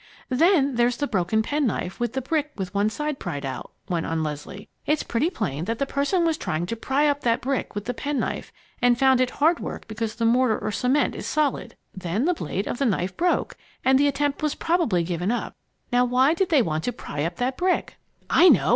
"Then 0.29 0.77
there's 0.77 0.97
the 0.97 1.05
broken 1.05 1.43
penknife 1.43 2.01
and 2.01 2.11
the 2.11 2.23
brick 2.23 2.53
with 2.55 2.73
one 2.73 2.89
side 2.89 3.19
pried 3.19 3.45
out," 3.45 3.69
went 3.87 4.07
on 4.07 4.23
Leslie. 4.23 4.67
"It's 4.87 5.03
pretty 5.03 5.29
plain 5.29 5.65
that 5.65 5.77
the 5.77 5.85
person 5.85 6.25
was 6.25 6.39
trying 6.39 6.65
to 6.65 6.75
pry 6.75 7.07
up 7.07 7.21
that 7.21 7.39
brick 7.39 7.75
with 7.75 7.85
the 7.85 7.93
penknife 7.93 8.51
and 8.81 8.97
found 8.97 9.21
it 9.21 9.29
hard 9.29 9.59
work 9.59 9.87
because 9.87 10.15
the 10.15 10.25
mortar 10.25 10.57
or 10.57 10.71
cement 10.71 11.13
is 11.13 11.27
solid. 11.27 11.75
Then 11.95 12.25
the 12.25 12.33
blade 12.33 12.67
of 12.67 12.79
the 12.79 12.85
knife 12.87 13.15
broke 13.15 13.55
and 13.85 13.99
the 13.99 14.07
attempt 14.07 14.41
was 14.41 14.55
probably 14.55 15.03
given 15.03 15.29
up. 15.29 15.55
Now 15.91 16.05
why 16.05 16.33
did 16.33 16.49
they 16.49 16.63
want 16.63 16.83
to 16.85 16.91
pry 16.91 17.23
up 17.23 17.35
that 17.35 17.55
brick?" 17.55 17.97
"I 18.27 18.49
know! 18.49 18.69